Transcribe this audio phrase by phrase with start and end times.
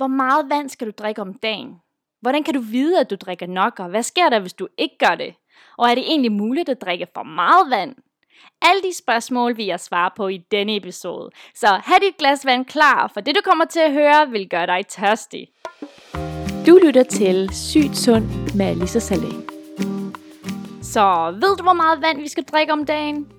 [0.00, 1.76] Hvor meget vand skal du drikke om dagen?
[2.20, 4.98] Hvordan kan du vide, at du drikker nok, og hvad sker der, hvis du ikke
[4.98, 5.34] gør det?
[5.78, 7.94] Og er det egentlig muligt at drikke for meget vand?
[8.62, 11.30] Alle de spørgsmål vil jeg svare på i denne episode.
[11.54, 14.66] Så have dit glas vand klar, for det du kommer til at høre vil gøre
[14.66, 15.48] dig tørstig.
[16.66, 19.38] Du lytter til Sygt Sund med Alisa Saleh.
[20.82, 23.32] Så ved du, hvor meget vand vi skal drikke om dagen?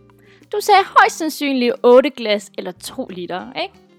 [0.52, 3.91] Du sagde højst sandsynligt 8 glas eller 2 liter, ikke?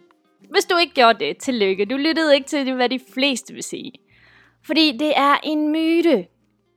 [0.52, 1.84] Hvis du ikke gjorde det, tillykke.
[1.84, 3.92] Du lyttede ikke til, hvad de fleste vil sige.
[4.66, 6.26] Fordi det er en myte.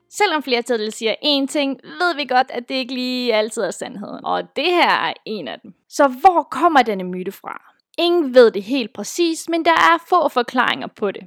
[0.09, 4.25] Selvom flertallet siger én ting, ved vi godt, at det ikke lige altid er sandheden.
[4.25, 5.73] Og det her er en af dem.
[5.89, 7.61] Så hvor kommer denne myte fra?
[7.97, 11.23] Ingen ved det helt præcis, men der er få forklaringer på det.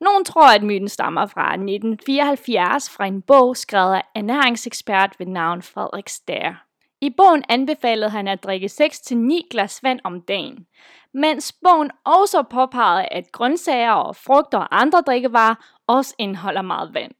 [0.00, 5.62] Nogle tror, at myten stammer fra 1974 fra en bog skrevet af ernæringsekspert ved navn
[5.62, 6.65] Frederik Stær.
[7.00, 10.66] I bogen anbefalede han at drikke 6-9 glas vand om dagen,
[11.14, 15.54] mens bogen også påpegede, at grøntsager og frugter og andre drikkevarer
[15.86, 17.12] også indeholder meget vand.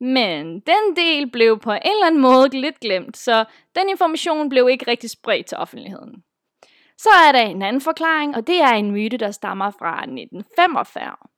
[0.00, 3.44] Men den del blev på en eller anden måde lidt glemt, så
[3.74, 6.24] den information blev ikke rigtig spredt til offentligheden.
[6.98, 11.29] Så er der en anden forklaring, og det er en myte, der stammer fra 1945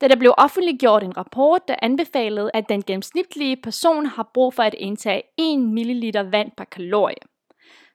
[0.00, 4.62] da der blev offentliggjort en rapport, der anbefalede, at den gennemsnitlige person har brug for
[4.62, 7.22] at indtage 1 ml vand per kalorie.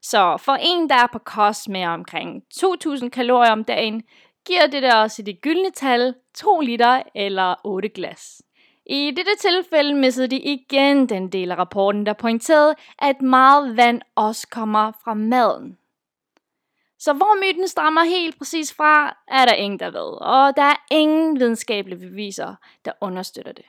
[0.02, 4.04] Så for en, der er på kost med omkring 2.000 kalorier om dagen,
[4.46, 8.42] giver det der også det gyldne tal 2 liter eller 8 glas.
[8.86, 14.02] I dette tilfælde missede de igen den del af rapporten, der pointerede, at meget vand
[14.16, 15.78] også kommer fra maden.
[17.04, 20.86] Så hvor myten stammer helt præcis fra, er der ingen, der ved, og der er
[20.92, 23.66] ingen videnskabelige beviser, der understøtter det.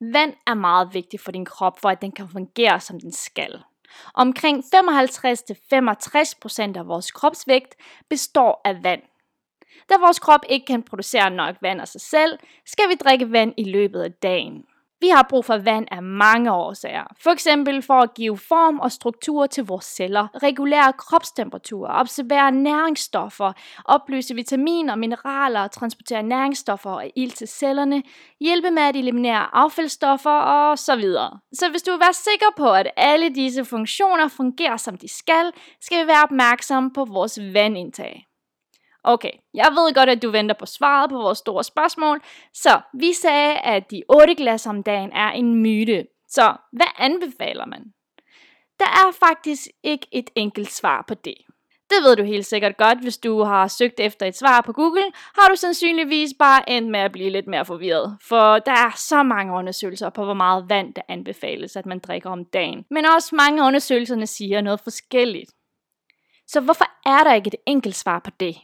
[0.00, 3.62] Vand er meget vigtigt for din krop, for at den kan fungere, som den skal.
[4.14, 4.62] Omkring 55-65%
[6.78, 7.74] af vores kropsvægt
[8.08, 9.02] består af vand.
[9.88, 13.54] Da vores krop ikke kan producere nok vand af sig selv, skal vi drikke vand
[13.56, 14.64] i løbet af dagen.
[15.00, 17.04] Vi har brug for vand af mange årsager.
[17.22, 23.52] For eksempel for at give form og struktur til vores celler, regulere kropstemperatur, observere næringsstoffer,
[23.84, 28.02] opløse vitaminer, mineraler, transportere næringsstoffer og ild til cellerne,
[28.40, 31.38] hjælpe med at eliminere affaldsstoffer og så videre.
[31.52, 35.52] Så hvis du vil være sikker på, at alle disse funktioner fungerer som de skal,
[35.80, 38.29] skal vi være opmærksomme på vores vandindtag.
[39.04, 42.20] Okay, jeg ved godt, at du venter på svaret på vores store spørgsmål,
[42.54, 46.06] så vi sagde, at de 8 glas om dagen er en myte.
[46.28, 47.84] Så hvad anbefaler man?
[48.78, 51.34] Der er faktisk ikke et enkelt svar på det.
[51.90, 55.04] Det ved du helt sikkert godt, hvis du har søgt efter et svar på Google,
[55.38, 58.18] har du sandsynligvis bare endt med at blive lidt mere forvirret.
[58.28, 62.30] For der er så mange undersøgelser på, hvor meget vand der anbefales, at man drikker
[62.30, 62.84] om dagen.
[62.90, 65.50] Men også mange undersøgelserne siger noget forskelligt.
[66.46, 68.56] Så hvorfor er der ikke et enkelt svar på det?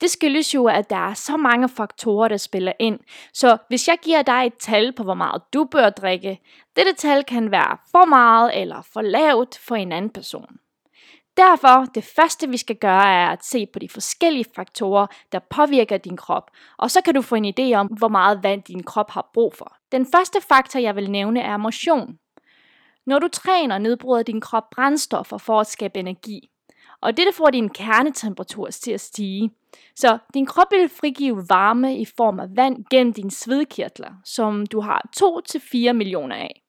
[0.00, 2.98] Det skyldes jo, at der er så mange faktorer, der spiller ind.
[3.32, 6.40] Så hvis jeg giver dig et tal på, hvor meget du bør drikke,
[6.76, 10.56] dette tal kan være for meget eller for lavt for en anden person.
[11.36, 15.96] Derfor, det første vi skal gøre, er at se på de forskellige faktorer, der påvirker
[15.96, 19.10] din krop, og så kan du få en idé om, hvor meget vand din krop
[19.10, 19.76] har brug for.
[19.92, 22.18] Den første faktor, jeg vil nævne, er motion.
[23.06, 26.50] Når du træner, nedbryder din krop brændstoffer for at skabe energi
[27.06, 29.50] og dette får din kernetemperatur til at stige.
[29.96, 34.80] Så din krop vil frigive varme i form af vand gennem dine svedkirtler, som du
[34.80, 36.62] har 2-4 millioner af.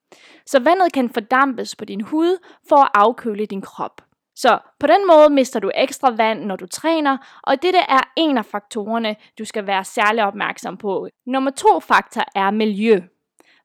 [0.46, 2.38] Så vandet kan fordampes på din hud
[2.70, 4.02] for at afkøle din krop.
[4.36, 8.38] Så på den måde mister du ekstra vand, når du træner, og dette er en
[8.38, 11.08] af faktorerne, du skal være særlig opmærksom på.
[11.26, 13.02] Nummer to faktor er miljø.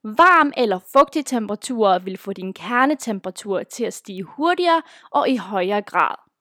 [0.04, 5.82] Varm eller fugtig temperatur vil få din kernetemperatur til at stige hurtigere og i højere
[5.82, 6.31] grad.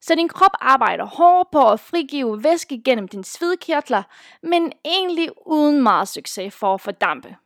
[0.00, 4.02] Så din krop arbejder hårdt på at frigive væske gennem din svedkirtler,
[4.42, 7.36] men egentlig uden meget succes for at fordampe.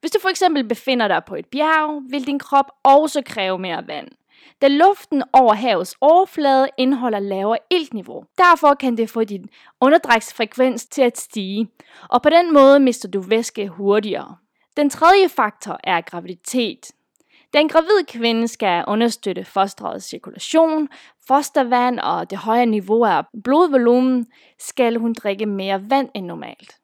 [0.00, 3.86] Hvis du for eksempel befinder dig på et bjerg, vil din krop også kræve mere
[3.86, 4.08] vand,
[4.62, 8.24] da luften over havets overflade indeholder lavere iltniveau.
[8.38, 9.48] Derfor kan det få din
[9.80, 11.68] underdræksfrekvens til at stige,
[12.08, 14.36] og på den måde mister du væske hurtigere.
[14.76, 16.90] Den tredje faktor er graviditet.
[17.52, 20.88] Den gravide kvinde skal understøtte fosterets cirkulation,
[21.28, 24.26] fostervand og det højere niveau af blodvolumen,
[24.58, 26.76] skal hun drikke mere vand end normalt.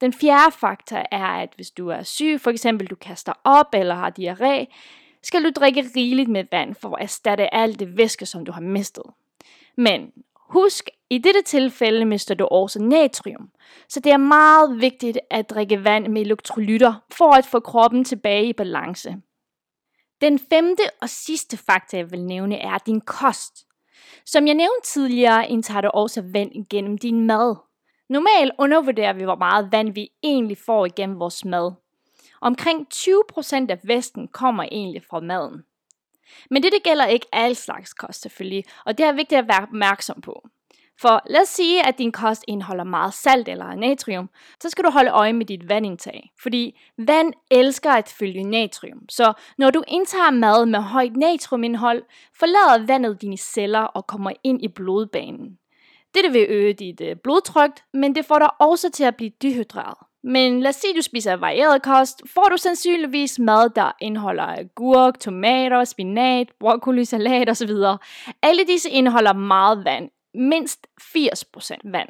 [0.00, 3.94] Den fjerde faktor er, at hvis du er syg, for eksempel du kaster op eller
[3.94, 4.66] har diarré,
[5.22, 8.60] skal du drikke rigeligt med vand for at erstatte alt det væske, som du har
[8.60, 9.04] mistet.
[9.76, 10.12] Men
[10.50, 13.50] husk, i dette tilfælde mister du også natrium,
[13.88, 18.44] så det er meget vigtigt at drikke vand med elektrolytter for at få kroppen tilbage
[18.44, 19.16] i balance.
[20.20, 23.66] Den femte og sidste faktor, jeg vil nævne, er din kost.
[24.26, 27.56] Som jeg nævnte tidligere, indtager du også vand gennem din mad.
[28.08, 31.72] Normalt undervurderer vi, hvor meget vand vi egentlig får igennem vores mad.
[32.40, 35.64] Omkring 20% af væsken kommer egentlig fra maden.
[36.50, 39.62] Men det, det gælder ikke al slags kost selvfølgelig, og det er vigtigt at være
[39.62, 40.48] opmærksom på.
[41.00, 44.30] For lad os sige, at din kost indeholder meget salt eller natrium,
[44.60, 46.32] så skal du holde øje med dit vandindtag.
[46.42, 48.98] Fordi vand elsker at følge natrium.
[49.08, 52.02] Så når du indtager mad med højt natriumindhold,
[52.38, 55.58] forlader vandet dine celler og kommer ind i blodbanen.
[56.14, 59.98] Dette vil øge dit øh, blodtryk, men det får dig også til at blive dehydreret.
[60.22, 64.46] Men lad os sige, at du spiser varieret kost, får du sandsynligvis mad, der indeholder
[64.46, 67.70] agurk, tomater, spinat, broccoli, salat osv.
[68.42, 72.08] Alle disse indeholder meget vand, mindst 80% vand.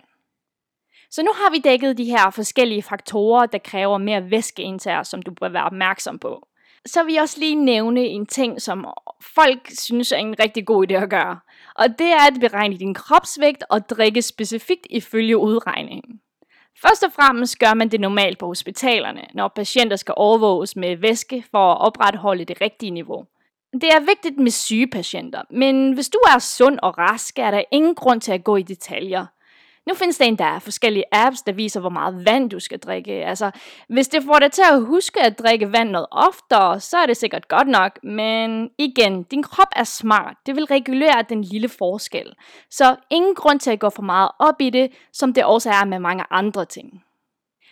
[1.11, 5.35] Så nu har vi dækket de her forskellige faktorer, der kræver mere væskeindtag, som du
[5.35, 6.47] bør være opmærksom på.
[6.87, 8.87] Så vil jeg også lige nævne en ting, som
[9.35, 11.41] folk synes er en rigtig god idé at gøre.
[11.75, 16.21] Og det er at beregne din kropsvægt og drikke specifikt ifølge udregningen.
[16.83, 21.45] Først og fremmest gør man det normalt på hospitalerne, når patienter skal overvåges med væske
[21.51, 23.25] for at opretholde det rigtige niveau.
[23.73, 27.63] Det er vigtigt med syge patienter, men hvis du er sund og rask, er der
[27.71, 29.27] ingen grund til at gå i detaljer.
[29.87, 33.13] Nu findes der endda forskellige apps, der viser, hvor meget vand du skal drikke.
[33.13, 33.51] Altså,
[33.89, 37.17] hvis det får dig til at huske at drikke vand noget oftere, så er det
[37.17, 37.99] sikkert godt nok.
[38.03, 40.37] Men igen, din krop er smart.
[40.47, 42.33] Det vil regulere den lille forskel.
[42.71, 45.85] Så ingen grund til at gå for meget op i det, som det også er
[45.85, 47.05] med mange andre ting.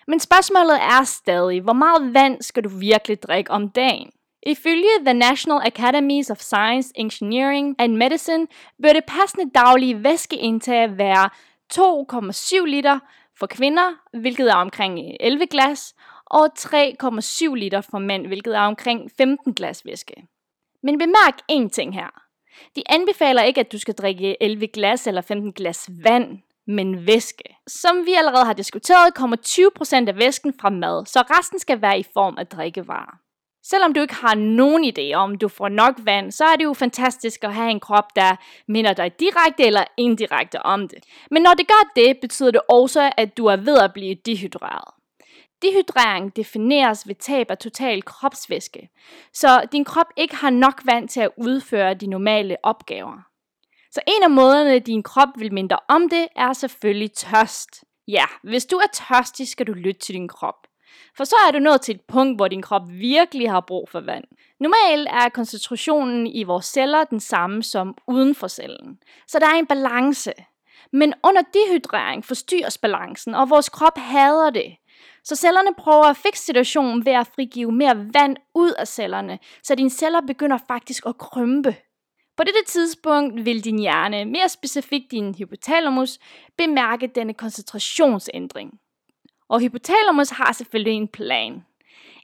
[0.06, 4.10] Men spørgsmålet er stadig, hvor meget vand skal du virkelig drikke om dagen?
[4.46, 8.46] Ifølge The National Academies of Science, Engineering and Medicine
[8.82, 11.30] bør det passende daglige væskeindtag være
[12.60, 12.98] 2,7 liter
[13.38, 15.94] for kvinder, hvilket er omkring 11 glas,
[16.26, 20.14] og 3,7 liter for mænd, hvilket er omkring 15 glas væske.
[20.82, 22.22] Men bemærk én ting her.
[22.76, 27.56] De anbefaler ikke, at du skal drikke 11 glas eller 15 glas vand, men væske.
[27.66, 29.36] Som vi allerede har diskuteret, kommer
[30.04, 33.27] 20% af væsken fra mad, så resten skal være i form af drikkevarer.
[33.62, 36.72] Selvom du ikke har nogen idé om, du får nok vand, så er det jo
[36.72, 38.36] fantastisk at have en krop, der
[38.68, 40.98] minder dig direkte eller indirekte om det.
[41.30, 44.94] Men når det gør det, betyder det også, at du er ved at blive dehydreret.
[45.62, 48.88] Dehydrering defineres ved tab af total kropsvæske,
[49.32, 53.28] så din krop ikke har nok vand til at udføre de normale opgaver.
[53.90, 57.84] Så en af måderne, din krop vil minde om det, er selvfølgelig tørst.
[58.08, 60.67] Ja, hvis du er tørstig, skal du lytte til din krop.
[61.16, 64.00] For så er du nået til et punkt, hvor din krop virkelig har brug for
[64.00, 64.24] vand.
[64.60, 68.98] Normalt er koncentrationen i vores celler den samme som uden for cellen.
[69.26, 70.32] Så der er en balance.
[70.92, 74.76] Men under dehydrering forstyrres balancen, og vores krop hader det.
[75.24, 79.74] Så cellerne prøver at fikse situationen ved at frigive mere vand ud af cellerne, så
[79.74, 81.76] dine celler begynder faktisk at krympe.
[82.36, 86.18] På dette tidspunkt vil din hjerne, mere specifikt din hypotalamus,
[86.56, 88.70] bemærke denne koncentrationsændring.
[89.48, 91.64] Og hypotalamus har selvfølgelig en plan.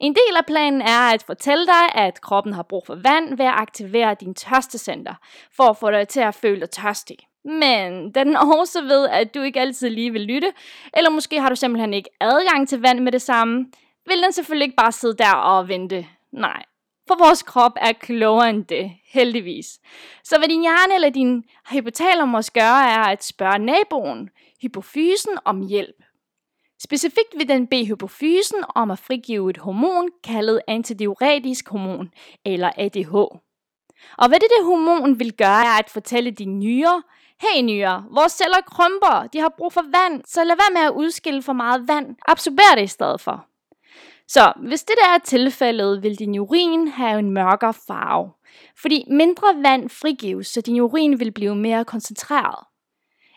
[0.01, 3.45] En del af planen er at fortælle dig, at kroppen har brug for vand ved
[3.45, 5.15] at aktivere din tørstecenter,
[5.57, 7.19] for at få dig til at føle dig tørstig.
[7.45, 10.53] Men den også ved, at du ikke altid lige vil lytte,
[10.97, 13.67] eller måske har du simpelthen ikke adgang til vand med det samme,
[14.07, 16.07] vil den selvfølgelig ikke bare sidde der og vente.
[16.33, 16.63] Nej,
[17.09, 19.79] for vores krop er klogere end det, heldigvis.
[20.25, 24.31] Så hvad din hjerne eller din hypotalamus gør, er at spørge naboen,
[24.63, 26.04] hypofysen, om hjælp.
[26.85, 32.11] Specifikt vil den bede hypofysen om at frigive et hormon kaldet antidiuretisk hormon,
[32.45, 33.15] eller ADH.
[34.19, 37.01] Og hvad dette hormon vil gøre, er at fortælle dine nyrer,
[37.41, 40.97] Hey nyrer, vores celler krymper, de har brug for vand, så lad være med at
[40.97, 42.17] udskille for meget vand.
[42.29, 43.47] Absorber det i stedet for.
[44.29, 48.31] Så hvis det der er tilfældet, vil din urin have en mørkere farve.
[48.77, 52.74] Fordi mindre vand frigives, så din urin vil blive mere koncentreret.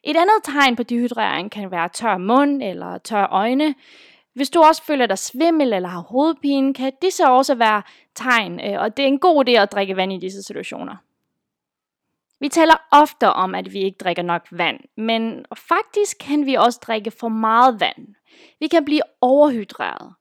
[0.09, 3.75] Et andet tegn på dehydrering kan være tør mund eller tør øjne.
[4.33, 7.81] Hvis du også føler dig svimmel eller har hovedpine, kan disse også være
[8.15, 10.95] tegn, øh, og det er en god idé at drikke vand i disse situationer.
[12.39, 16.79] Vi taler ofte om, at vi ikke drikker nok vand, men faktisk kan vi også
[16.87, 18.15] drikke for meget vand.
[18.59, 20.13] Vi kan blive overhydreret.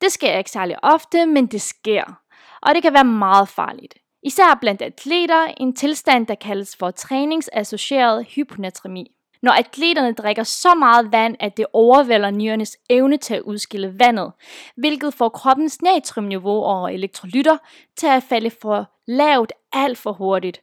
[0.00, 2.20] Det sker ikke særlig ofte, men det sker,
[2.62, 3.94] og det kan være meget farligt.
[4.22, 9.12] Især blandt atleter, en tilstand, der kaldes for træningsassocieret hyponatremi.
[9.42, 14.32] Når atleterne drikker så meget vand, at det overvælder nyernes evne til at udskille vandet,
[14.76, 17.56] hvilket får kroppens natriumniveau og elektrolytter
[17.96, 20.60] til at falde for lavt alt for hurtigt.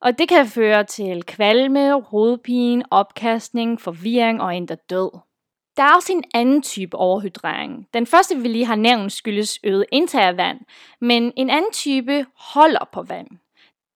[0.00, 5.10] Og det kan føre til kvalme, hovedpine, opkastning, forvirring og endda død.
[5.76, 7.88] Der er også en anden type overhydrering.
[7.94, 10.60] Den første, vi lige har nævnt, skyldes øget indtag af vand,
[11.00, 13.28] men en anden type holder på vand.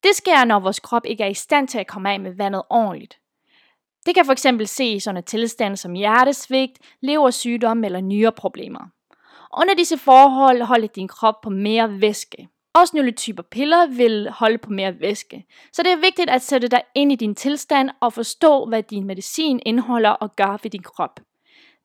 [0.03, 2.61] Det sker, når vores krop ikke er i stand til at komme af med vandet
[2.69, 3.20] ordentligt.
[4.05, 8.89] Det kan fx se i sådan tilstande som hjertesvigt, leversygdom eller nyreproblemer.
[9.57, 12.47] Under disse forhold holder din krop på mere væske.
[12.73, 15.45] Også nogle typer piller vil holde på mere væske.
[15.73, 19.07] Så det er vigtigt at sætte dig ind i din tilstand og forstå, hvad din
[19.07, 21.19] medicin indeholder og gør ved din krop.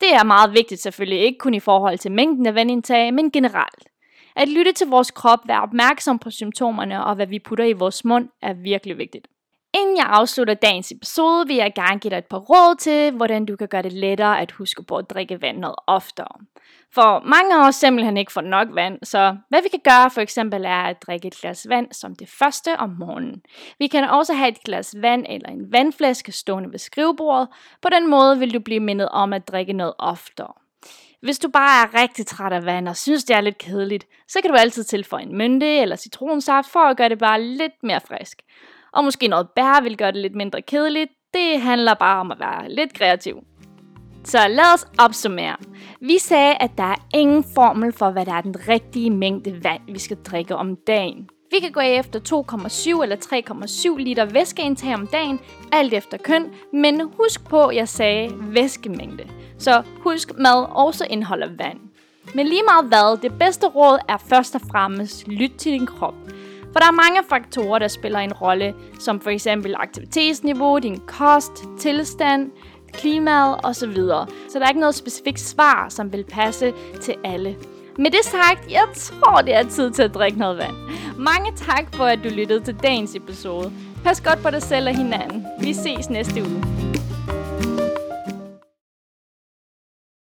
[0.00, 3.88] Det er meget vigtigt selvfølgelig, ikke kun i forhold til mængden af vandindtag, men generelt.
[4.36, 8.04] At lytte til vores krop, være opmærksom på symptomerne og hvad vi putter i vores
[8.04, 9.28] mund, er virkelig vigtigt.
[9.76, 13.46] Inden jeg afslutter dagens episode, vil jeg gerne give dig et par råd til, hvordan
[13.46, 16.40] du kan gøre det lettere at huske på at drikke vand noget oftere.
[16.94, 20.20] For mange af os simpelthen ikke får nok vand, så hvad vi kan gøre for
[20.20, 23.42] eksempel er at drikke et glas vand som det første om morgenen.
[23.78, 27.48] Vi kan også have et glas vand eller en vandflaske stående ved skrivebordet.
[27.82, 30.52] På den måde vil du blive mindet om at drikke noget oftere.
[31.20, 34.38] Hvis du bare er rigtig træt af vand og synes, det er lidt kedeligt, så
[34.42, 38.00] kan du altid tilføje en mynte eller citronsaft for at gøre det bare lidt mere
[38.00, 38.42] frisk.
[38.96, 41.10] Og måske noget bær vil gøre det lidt mindre kedeligt.
[41.34, 43.36] Det handler bare om at være lidt kreativ.
[44.24, 45.56] Så lad os opsummere.
[46.00, 49.82] Vi sagde, at der er ingen formel for, hvad der er den rigtige mængde vand,
[49.88, 51.28] vi skal drikke om dagen.
[51.50, 53.16] Vi kan gå efter 2,7 eller
[53.96, 55.40] 3,7 liter væskeindtag om dagen,
[55.72, 59.28] alt efter køn, men husk på, at jeg sagde væskemængde.
[59.58, 61.78] Så husk, mad også indeholder vand.
[62.34, 66.14] Men lige meget hvad, det bedste råd er først og fremmest lyt til din krop.
[66.76, 71.64] For der er mange faktorer, der spiller en rolle, som for eksempel aktivitetsniveau, din kost,
[71.78, 72.50] tilstand,
[72.92, 73.96] klimaet osv.
[73.96, 77.56] Så der er ikke noget specifikt svar, som vil passe til alle.
[77.98, 80.74] Med det sagt, jeg tror, det er tid til at drikke noget vand.
[81.18, 83.72] Mange tak for, at du lyttede til dagens episode.
[84.04, 85.46] Pas godt på dig selv og hinanden.
[85.60, 86.75] Vi ses næste uge.